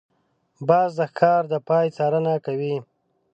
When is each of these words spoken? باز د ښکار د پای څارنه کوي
باز 0.67 0.89
د 0.99 1.01
ښکار 1.11 1.43
د 1.51 1.53
پای 1.67 1.87
څارنه 1.97 2.33
کوي 2.45 2.75